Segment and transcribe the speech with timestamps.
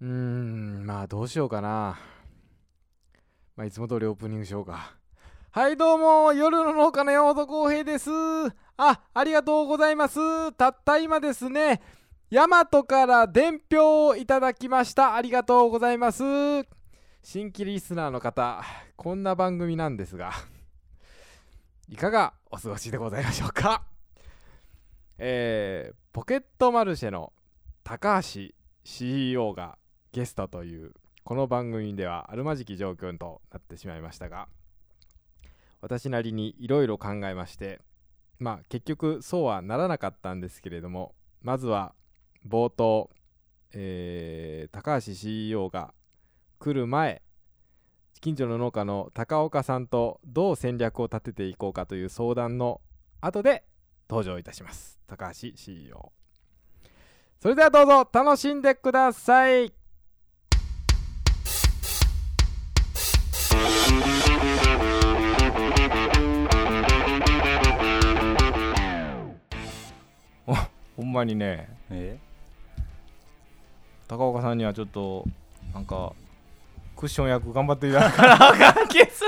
[0.00, 1.98] うーんまあどうしようかな。
[3.56, 4.94] まあいつも通りオープニングしようか。
[5.50, 8.10] はいどうも夜の農家の山本浩平です。
[8.76, 10.52] あありがとうございます。
[10.52, 11.82] たった今ですね
[12.30, 15.16] 大和から伝票をいただきました。
[15.16, 16.22] ありがとうございます。
[17.24, 18.62] 新規リスナーの方
[18.94, 20.30] こんな番組なんですが
[21.88, 23.82] いかがお過ごしでございましょうか。
[25.18, 27.32] えー、ポケットマルシェの
[27.82, 28.52] 高橋
[28.84, 29.76] CEO が
[30.18, 30.90] ゲストという
[31.22, 34.48] この番組ではあるまじき状況となってしまいましたが
[35.80, 37.78] 私なりにいろいろ考えまして
[38.40, 41.94] まあ結局そうはならなかったんですけれどもまずは
[42.44, 43.10] 冒頭、
[43.72, 45.94] えー高橋 CEO が
[46.58, 47.22] 来る前
[48.20, 52.80] 近所の農家の高岡さんとどう戦略を立てていこうかという相談の
[53.20, 53.62] 後で
[54.10, 54.98] 登場いたします。
[55.06, 56.10] 高橋 CEO
[57.38, 59.77] それではどうぞ楽しんでください。
[70.98, 72.18] ほんまにねえ？
[74.08, 75.24] 高岡さんにはちょっと
[75.72, 76.12] なんか
[76.96, 78.48] クッション役頑張っていただかな。
[78.48, 79.24] あかん気がす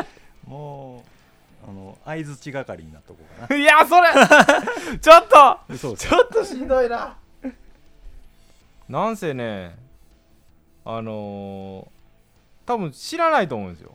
[0.48, 1.04] も
[1.64, 4.08] うあの相づち係になっとこうかる いやそれ
[4.98, 7.16] ちょっとなそうちょっとしんどいな。
[8.88, 9.76] なんせね
[10.84, 13.92] あのー、多分知らないと思うんですよ。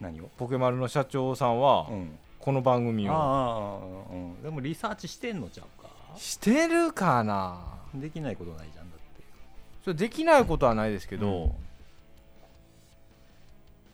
[0.00, 0.30] 何を？
[0.36, 2.16] ポケマルの社長さんはうん。
[2.38, 3.12] この番組を。
[3.12, 4.40] ああうん。
[4.40, 5.79] でもリサーチしてんのちゃうか
[6.16, 7.58] してるかな？
[7.94, 9.24] できないことないじゃんだって。
[9.84, 11.52] それできないことはないですけど、うん。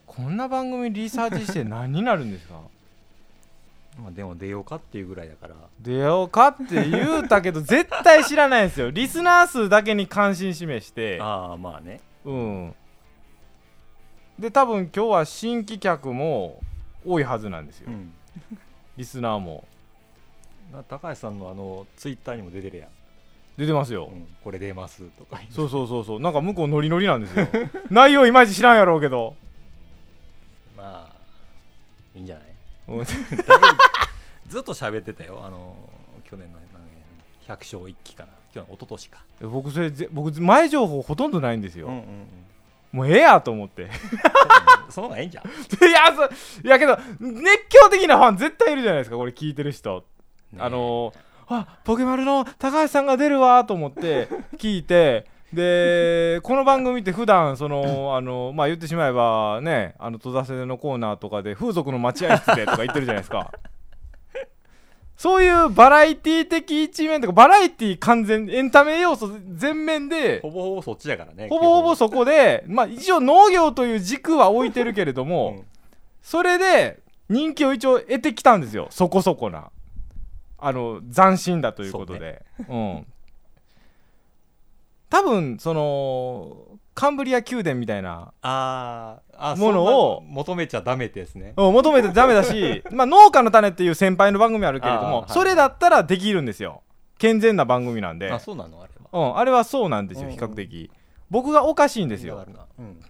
[0.06, 2.60] こんな番組リサーチして何になるんですか？
[4.00, 5.54] まあでも出ようかっていうぐらいだから。
[5.80, 8.90] 出ようかって言うたけど絶対知らないんですよ。
[8.90, 11.18] リスナー数だけに関心示して。
[11.20, 12.00] ああまあね。
[12.24, 12.74] うん。
[14.38, 16.60] で多分今日は新規客も
[17.06, 18.12] 多いはずなんですよ、うん。
[18.98, 19.64] リスナーも
[20.72, 22.88] な高橋さんのあのツイッターにも出てるやん、
[23.56, 25.40] 出てますよ、うん、これ出ますとか。
[25.50, 26.20] そうそうそうそう。
[26.20, 27.46] なんか向こうノリノリなんですよ。
[27.90, 29.34] 内容いまいち知らんやろうけど、
[30.76, 31.16] まあ
[32.14, 32.44] いいんじゃない？
[32.88, 33.04] うん。
[34.48, 35.40] ずっと喋ってたよ。
[35.44, 35.76] あの
[36.24, 36.58] 去年の
[37.46, 38.30] 百姓一揆かな。
[38.52, 39.24] 去年一昨年か。
[39.42, 42.26] 僕それぜ僕前情報ほとんどないんですよ、うんうんうん。
[42.92, 43.82] もうええやと思って。
[43.82, 43.86] い
[44.90, 45.50] その方がええんじゃんや
[46.14, 46.24] そ
[46.64, 49.98] いやけど熱狂的なファン絶対いるじゃないですかこれ聞いてる人。
[50.00, 50.15] ね
[50.58, 51.12] あの
[51.48, 54.28] あポケマルの高橋さんが出るわと思って
[54.58, 63.52] 聞いてでこの番組って普段その あのまあ言ってしまえばねあの戸田瀬のコーナーとかで風俗の待合室でとか言ってるじゃないですか。
[65.16, 75.64] そういうバラエティ的一面とかバラエティ完全エンタメ要素全面でほぼほぼそっちだからねほぼほぼそこでまあ一応農業という軸は置いてるけれど基も、本
[76.20, 76.98] それで
[77.30, 78.88] 人気を一応得てきたんですよ。
[78.90, 79.70] そこそこな
[80.58, 82.44] あの斬新だということで。
[82.68, 83.06] う、ん。
[85.08, 88.32] 多分そのカンブリア宮殿みたいな
[89.56, 91.52] ものを求めちゃダメですね。
[91.56, 95.30] うん求めてダメだし、 まあ、農家の種っていう先輩の番組あるけれども、はい。
[95.30, 96.82] それだったらできるんですよ。
[97.18, 98.30] 健全な番組なんで。
[98.30, 99.30] あそうなのあれは。
[99.30, 100.34] うん、あれはそうなんですようん。
[100.34, 100.90] 比較的。
[101.30, 102.44] 僕がおかしいんですよ。
[102.78, 103.00] うん。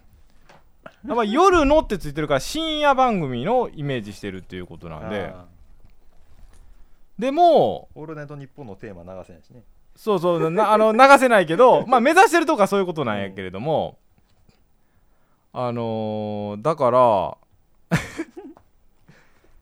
[1.07, 5.33] やっぱ夜のってついてるから深夜番組のイメージしてるっていうことなんで。
[5.33, 5.45] あ
[7.17, 9.63] でもーオールナイトニッポンのテーマ流せないしね。
[9.95, 13.97] そうそうな あの流せないけど まあ目指してるとこはそういうことなんやけれども、
[15.53, 17.37] あのーだから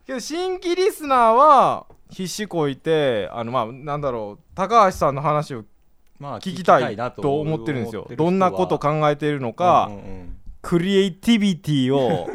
[0.06, 5.64] けど新規リスナーは必死こいてあのまあなんだろう高橋さんの話を
[6.20, 8.08] まあ聞きたいなと思ってるんですよ。
[8.16, 10.38] どんなこと考えているのか、うんうんうん。
[10.62, 12.30] クリエイティビティを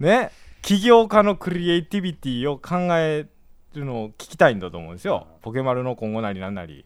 [0.00, 0.30] ね
[0.62, 3.26] 起業家のクリエイティビティを考え
[3.74, 5.26] るのを聞きたいんだと思うんですよ。
[5.30, 6.84] あポケマルの今後なりなんなり、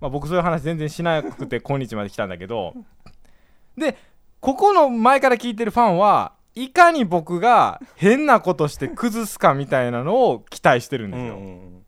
[0.00, 2.74] まあ、僕そういう話全然しなくて今日まで来たんだけど。
[3.76, 3.96] で
[4.40, 11.82] ここの前から聞いてるファンはいかに僕が変なことして崩すかみたいなのを期待してるんですよ、うんうんうん。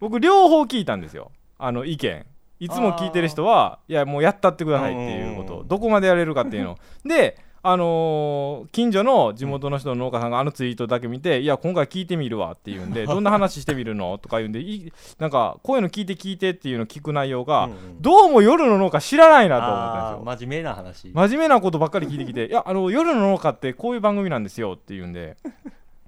[0.00, 1.30] 僕両方聞いたんですよ。
[1.58, 2.26] あの意見。
[2.60, 5.64] いつも聞いてる人はいやもうやったってくださいっていうこと。
[5.64, 6.78] どこまでやれるかっていうの。
[7.04, 20.24] であのー近所の地元の人の農家さんがあのツイートだけ見て「いや今回聞いてみるわ」って言うんで「どんな話してみるの?」とか言うんでいなんかこういうの聞いて聞いてっていうのを聞く内容が、うんうんどうも夜の農家知らないなと思ったんですよ。
[20.24, 21.10] 真面目な話。
[21.12, 25.36] 真面目なことばっかり聞いてきて「いやあの夜の農家ってこういう番組なんですよ」って言うんで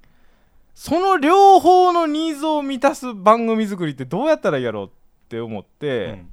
[0.75, 4.89] その両方のニーズを満たす番組作りってどうやったらいいやろうっ
[5.29, 6.29] て思って、うん。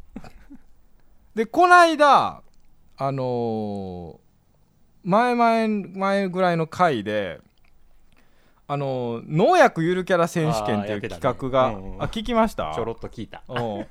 [1.35, 2.41] でこないだ
[2.97, 4.26] あのー
[5.07, 7.39] 前前前ぐらいの回で
[8.67, 12.73] あのー農薬ゆるキャラ選手権っていう企画があ,、うんうん聞きました？
[12.75, 13.41] ちょろっと聞いた。
[13.47, 13.55] うん。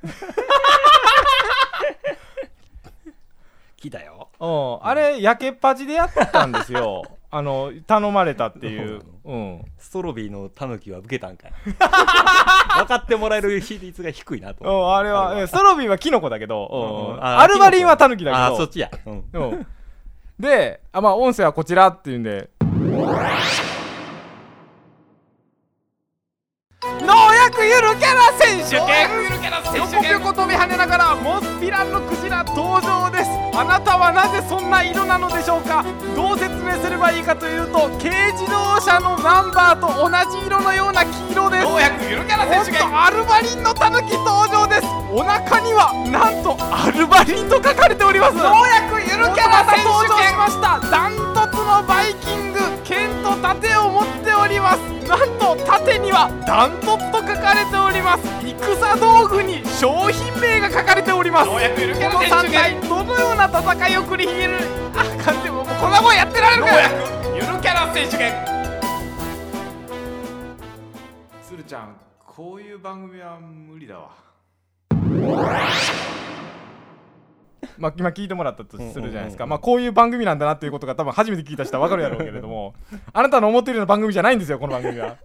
[3.80, 4.28] 聞いたよ。
[4.38, 4.46] う
[4.84, 4.86] ん。
[4.86, 7.02] あれやけっぱちでやったんですよ。
[7.30, 11.52] あの頼まれたっていう、うん、ストロビーのタヌキは受けたんかい。
[11.64, 14.66] 分かってもらえる比率が低いなと。
[14.66, 16.66] う思んあれはえストロビーはキノコだけど、
[17.10, 17.16] うん。
[17.16, 18.44] うんあアルバリンはタヌキだけど。
[18.44, 19.24] あそっちや、うん。
[19.32, 19.66] うん
[20.38, 22.50] であまあ音声はこちらっていうんで。
[27.00, 28.76] 農薬ゆるキャラ選手。
[28.86, 29.08] 権
[29.76, 33.30] 横ぴょこ飛び跳ねながらモスピランのクジラ登場です。
[33.54, 35.84] あなたはなぜそんな色なのでしょうか。
[36.14, 41.64] どう説明すればいいかというと軽自動車のナンバーと同じ色のような黄色です。
[41.64, 42.86] 農薬ゆるキャラ選手権。
[42.92, 44.86] アルバリンのタヌキ登場です。
[45.12, 48.36] お腹にはなんとアルバリンと書かれております。
[48.36, 48.75] 農薬
[56.46, 58.22] ダントツと書かれております。
[58.46, 61.48] 戦道具に商品名が書かれております。
[61.50, 64.54] この3体どのような戦いを繰り広げる
[64.94, 66.68] あかんでもこんなもんやってられるか
[67.34, 68.32] ゆるキャラ選手権。
[71.48, 74.10] 鶴ちゃんこういう番組は無理だわ。
[77.78, 79.56] まあ、今聞いてもらったとするじゃないですか、うんうんうんうん。
[79.56, 82.74] まあ、こういう番組なんだなっていうことが多分初めて聞いた人は分かるやろうけれども。
[83.12, 85.16] あなたの思ってるような番組じゃないんですよこの番組は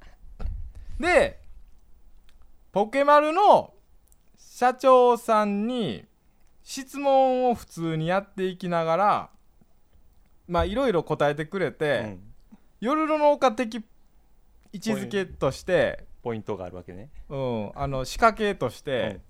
[1.01, 1.41] で
[2.71, 3.73] ポケマルの
[4.37, 6.05] 社長さんに
[6.63, 9.29] 質問を普通にやっていきながら
[10.51, 12.19] まあいろいろ答えてくれうて、ん。
[12.81, 13.85] 夜の農家的
[14.73, 17.09] 位置づけとして、ポイントがあるわけね。
[17.29, 19.21] うん、あの仕掛けとして、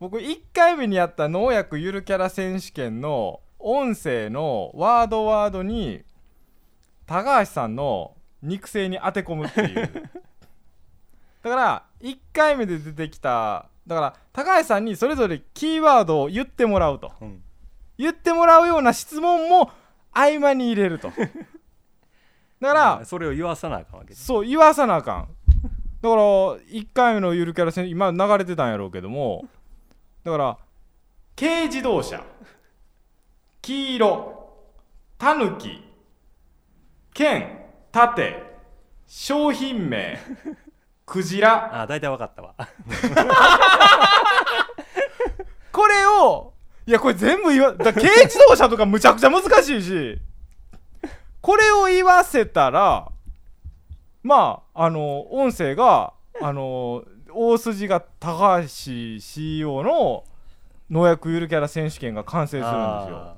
[0.00, 6.02] 僕1回目にやった農薬ゆるキャラ選手権の音声のワードワードに
[7.06, 10.10] 高橋さんの肉声に当て込むっていう
[11.46, 17.12] だから1回目で出てきただから高橋さんにそれぞれキーワードを言ってもらうと。
[17.20, 17.28] うん。
[17.28, 17.42] うん
[17.98, 19.70] 言ってもらうような質問も
[20.12, 21.10] 合間に入れると。
[22.60, 24.16] だからそれを言わさなあかんわけね。
[24.16, 25.28] そう言わさなあかん。
[26.02, 29.48] だから1回目のゆるキャラ戦今流れてたんやろうけども
[30.24, 30.58] だから
[31.34, 32.22] 軽自動車
[33.62, 34.48] 黄色
[35.16, 35.82] タヌキ
[37.14, 37.60] 剣
[37.90, 38.42] 盾
[39.06, 40.18] 商品名
[41.06, 41.82] クジラ。
[41.82, 42.54] あ大体分かったわ。
[45.72, 46.52] これを
[46.86, 50.18] いやこれ全部言わだ軽自動車とかむちゃくちゃ難しいし。
[51.40, 53.08] これを言わせたら
[54.24, 56.12] まああの音声が
[56.42, 58.68] あの大筋が高橋
[59.20, 60.24] CEO の
[60.90, 63.36] 農薬ゆるキャラ選手権が完成するんですよ。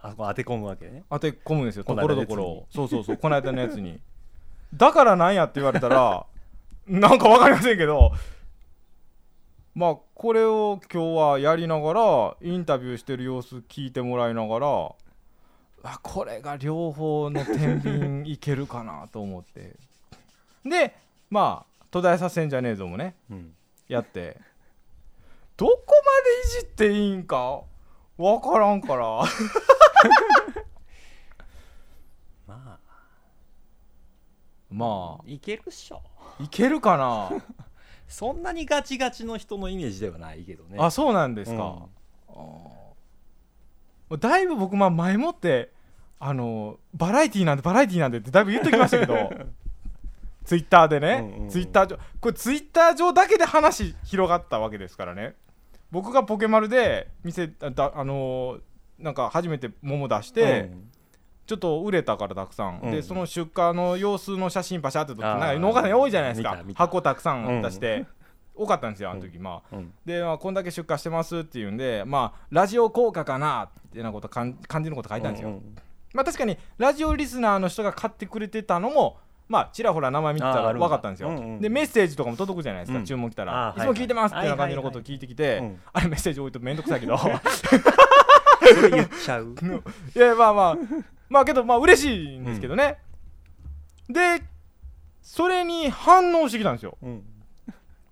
[0.00, 1.04] あ当て込むわけね。
[1.08, 1.84] 当て込むんですよ。
[1.84, 4.00] ところどころそうそうそうこの間のやつに。
[4.74, 6.26] だからなんやって言われたら
[6.88, 8.12] なんかわかりませんけど
[9.74, 14.94] まあこれを今日はやりながらインタビューしてる様子聞いてもらいながら
[15.82, 19.76] あこれが両方の天秤いけるかなと思って。
[20.64, 20.96] で
[21.28, 23.54] まあ途絶えさせんじゃねえぞもねうん。
[23.88, 24.40] やって。
[25.56, 25.82] どこま
[26.24, 27.62] でいじっていいんか
[28.16, 29.22] わからんから。
[32.46, 32.78] まあ。
[34.70, 35.24] まあ。
[35.26, 36.02] いけるっしょ
[36.40, 37.30] いけるかな？
[38.08, 40.76] そんなにガチガチの人のイメージではないけどね。
[40.78, 41.86] あそうなんですか、
[42.28, 44.18] あー。
[44.18, 45.72] だいぶ僕まあ前もって
[46.20, 49.14] あのバラエティーなんでバラエティーなんでってだいぶ言ってきましたけど。
[50.44, 51.48] ツイッターでね、うんうんうん。
[51.48, 55.34] ツイッター上これツイッター上だけで話広がったわけですからね。
[55.90, 57.70] 僕がポケマルで店あ
[58.04, 58.60] のー
[59.00, 60.90] なんか初めて桃出して、うん
[61.46, 62.90] ちょっと売れたからたくさん、うん。
[62.90, 66.62] でその出荷の様子の写真パシャって撮ってなんか農家さん多いじゃないですか。
[66.74, 68.06] 箱たくさん出して、
[68.54, 69.76] 多かったんですよあの時、まあ。
[69.76, 69.92] うん。
[70.04, 75.76] で、まあ、こんだけ出荷してますっていうんでまあラジオ効果かなってなことかん感じのこと書いたんですよ、うんうん
[76.14, 83.04] まあ確かにラジオリスナーの人が買ってくれてたのもまあちらほら名前見てたら分かったんですよ、うんうんでメッセージとかも届くじゃないですか、うん。
[83.04, 85.80] 注文来たら、いつも聞いてますってな感じのことを聞いてきて、うん。
[85.92, 87.16] あれメッセージ置いとめんどくさいけど。
[87.20, 87.30] そ
[88.82, 89.54] れ言っちゃう。
[90.16, 90.76] いやまあまあ
[91.28, 92.98] まあけどまあ嬉しいんですけどね、
[94.08, 94.42] で
[95.22, 96.96] それに反応してきたんですよ。
[97.02, 97.24] うん。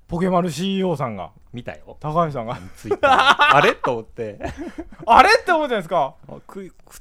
[0.08, 1.30] ポケマル CEO さんが。
[1.52, 1.96] 見たよ。
[2.00, 2.58] 高橋さんが。
[2.76, 3.74] ツイッターあれ？
[3.76, 4.40] と思って。
[5.06, 5.30] あれ？
[5.40, 6.14] って思うじゃないですか。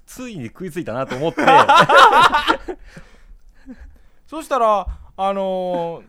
[0.05, 1.41] ついに食いついたなと思って。
[4.27, 6.05] そしたらあのー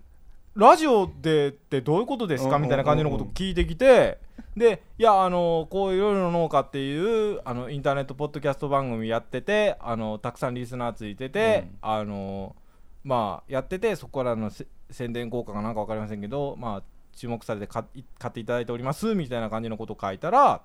[0.55, 2.57] ラジオでってどういうことですか？
[2.57, 4.19] うんみたいな感じのことを聞いてきて
[4.57, 12.55] でいやあのこういろいろ農家っていうあのインターネットポッドキャスト番組やっててあのたくさんリスナーついてて、うんあの
[13.03, 16.83] まあやっててそこからのせ宣伝効果かなんか分かりませんけどまあ
[17.17, 20.63] 注目されて買っていただいておりますみたいな感じのことを書いたら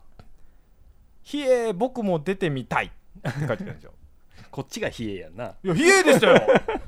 [1.24, 2.86] 「ひえ僕も出てみたい」
[3.28, 3.92] って書いてくるんですよ。
[4.52, 6.42] こっちが冷えやんないや、冷えでしたよ。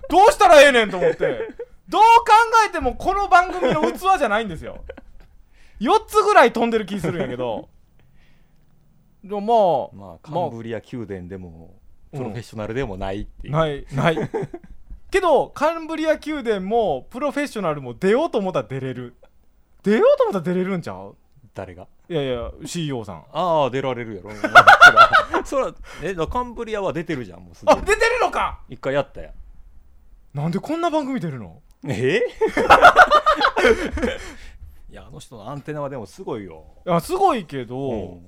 [0.10, 1.50] どうしたらええねんと思って。
[1.92, 2.32] どう考
[2.68, 4.84] えてもこの番組の器じゃないんですよ。
[5.82, 7.68] 4つぐらい飛んでる気するんやけど。
[9.24, 11.76] でもまあカンブリア宮殿でも
[12.12, 14.30] プロフェッショナルでもないっていう、まあ、ない、ない。
[15.12, 19.16] けど、カンブリア宮殿もプロフェッショナルも出ようと思ったら出れる。
[19.84, 21.16] 出ようと思ったら出れるんちゃう？
[21.54, 21.88] 誰が？
[22.08, 23.26] いやいや、CEO さん。
[23.34, 24.32] ああ出られるやろ
[25.44, 29.34] そらえだカンブリアは出てるじゃんもうすであ、に出てるのか一回やったやん
[30.38, 31.62] なんでこんな番組出るの？
[31.88, 32.22] え？
[34.90, 38.28] いやあの人のアンテナはでもすごいよ、いや、すごいけど、うん。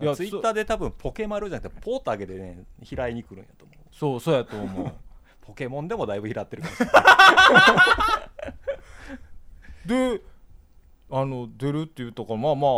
[0.00, 3.78] いやツイッターで多分ポケマルじゃなくてポータゲでね拾いに来るんやと思う。
[3.94, 4.92] そう、そうやと思う。
[5.46, 6.92] ポケモンでもだいぶ拾ってるかもしれな
[10.14, 10.22] いで
[11.10, 12.70] あの出るって言ったからまあまあ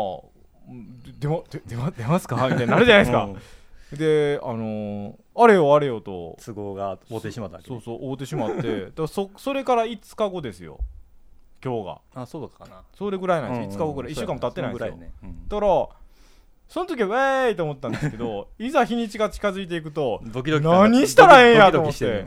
[1.04, 1.42] で出ま
[1.84, 2.36] ま出ますか？
[2.48, 3.28] みたいになるじゃないですか、う
[3.94, 3.98] ん。
[3.98, 6.36] であのーあれよあれよと。
[6.44, 8.90] 都合が合うてしまったわけそうそう会うてしまって。
[8.94, 10.78] だそそれから5日後ですよ。
[11.62, 12.00] 今日が。
[12.14, 12.82] あそうかな。
[12.94, 14.12] それぐらいなんです、うんうん5日後ぐらい。
[14.12, 15.12] 1週間も経ってないんですよ、そのぐらいね。
[15.22, 15.48] うん。
[15.48, 15.88] だから
[16.68, 22.26] その時はウェーイと思ったんですけど いざ日にちが近づいていくとドキドキ何したらええんやと思って。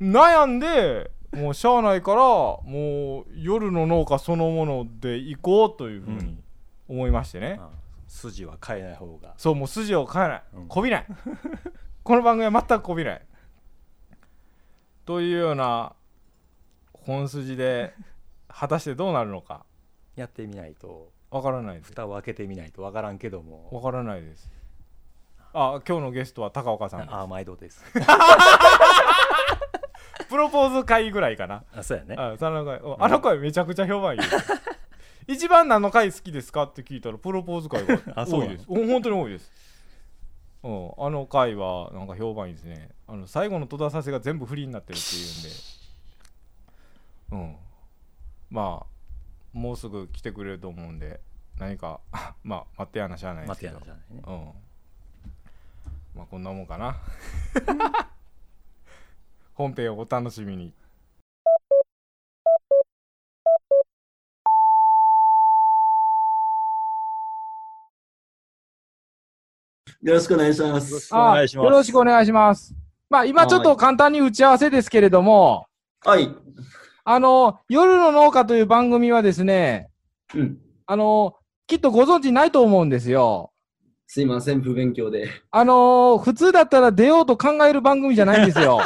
[0.00, 6.44] 悩んでもうしゃあないからもう夜の農家そのもので行こうというふうにうん
[6.88, 7.70] 思いましてね、今あ
[8.12, 9.34] 筋は変えない方が。
[9.38, 10.68] そうもう筋を変えない、うん。
[10.68, 11.06] こびない。
[12.04, 13.26] この番組は全くこびない。
[15.06, 15.94] というような
[16.92, 17.94] 本筋で
[18.48, 19.64] 果たしてどうなるのか。
[20.14, 21.10] やってみないと。
[21.30, 21.88] わからないです。
[21.88, 22.82] 蓋を開けてみないと。
[22.82, 23.70] わからんけども。
[23.72, 24.52] わからないです。
[25.54, 27.14] あ今日のゲストは高岡さんです。
[27.14, 27.82] ああ毎度です。
[30.28, 31.64] プロポーズ会ぐらいかな。
[31.74, 32.14] あそうやね。
[32.18, 34.20] あその回うんあの回めちゃくちゃ評判いい
[35.26, 38.66] 一番何の回好きですかって聞いたらプロポーズ会が あそうなの多いです。
[38.66, 39.52] 本当に多いです。
[40.62, 42.90] うん、あの回はなんか評判いいですね。
[43.06, 45.48] あの最後の戸田させが全部フリーになってるっていうんで。
[47.32, 47.56] うん。
[48.50, 48.86] まあ
[49.52, 51.20] もうすぐ来てくれると思うんで
[51.58, 52.00] 何か
[52.42, 53.74] まあ待ってやなしゃあないですけど。
[53.74, 54.22] 待てやなじゃないね。
[54.26, 54.30] う
[56.16, 56.18] ん。
[56.18, 56.96] まあこんなもんかな。
[59.54, 60.72] 本編をお楽しみに
[70.02, 71.14] よろしくお願いします。
[71.56, 72.74] よろしくお願いします。
[73.08, 75.66] まあ今ちょっと簡単に打ち合わせですけれども、
[76.04, 76.28] はい。
[77.04, 79.90] あの、夜の農家という番組はですね、
[80.34, 80.58] うん。
[80.86, 81.36] あの、
[81.68, 83.52] きっとご存知ないと思うんですよ。
[84.08, 85.30] すいません、不勉強で。
[85.50, 88.80] あの普通だったら出ようと考える番組じゃないんですよ。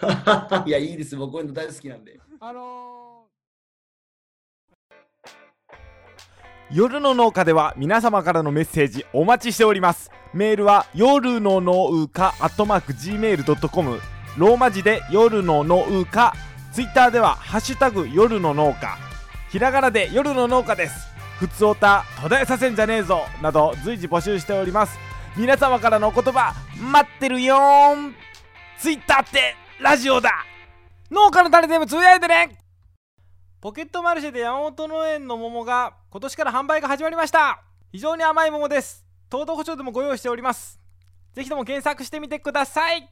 [0.66, 1.16] いや、いいです。
[1.16, 2.18] 僕こういうの大好きなんで。
[2.38, 2.99] あの
[6.72, 10.08] 夜の農家では皆様からのメッセージお待ちしております。
[10.32, 14.00] メールは夜の農家アットマーク Gmail.com
[14.38, 16.32] ローマ字で夜の農家。
[16.72, 18.96] ツイッターではハッシュタグ夜の農家。
[19.50, 21.08] ひらがなで夜の農家です。
[21.40, 24.96] ふつおた途絶えさせんじゃねえぞなど随時募集しております。
[25.36, 28.14] 皆様からのお言葉待ってるよーん。
[28.78, 30.44] ツイッターってラジオだ。
[31.10, 32.56] 農家の種全部つぶやいてね。
[33.62, 37.62] ポケットマルシェで山本農園の桃が今年から販売が始まりました。
[37.92, 39.04] 非常に甘い桃です。
[39.28, 40.80] 糖度保証でもご用意しております。
[41.34, 43.06] ぜひとも検索してみてください。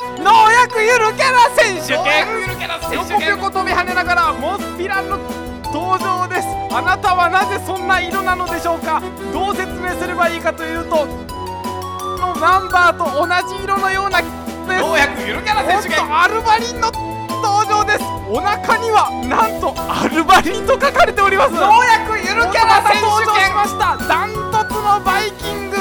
[0.00, 1.88] 農薬ゆるキャラ選手。
[2.02, 5.18] 権横ぴょこ飛び跳ねながらモスピランの
[5.64, 6.48] 登場です。
[6.74, 9.02] あなたはなぜそんな色なのでしょうか？
[9.30, 13.28] どう説明すればいいかというとのナンバーと同
[13.58, 16.18] じ色のような農薬ゆるキャラ選手権。
[16.18, 17.09] アルバリンの
[17.40, 18.04] 登場です。
[18.28, 21.54] お腹にはなんとアルバリンと書かれております。
[21.54, 23.50] 農薬ゆるキャラ選手権。
[23.50, 25.76] しましたダントツのバイキング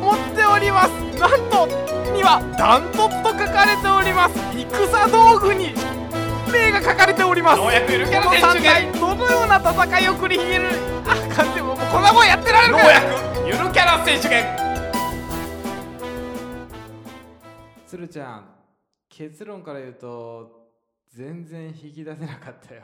[0.00, 1.66] 持っておりますなんと
[2.12, 4.34] にはダントツと書かれております。
[4.54, 5.74] 戦道具に
[6.52, 7.60] 例が書かれております。
[7.60, 8.92] 農薬ゆるキャラ選手権。
[9.00, 10.68] どのような戦いを繰り広げる。
[11.06, 14.44] あかんでももうこんなもんやってられるか農薬ゆるキャラ選手権。
[17.86, 18.53] 鶴ちゃん
[19.16, 20.68] 結論から言うと
[21.08, 22.82] 全然引き出せなかったよ。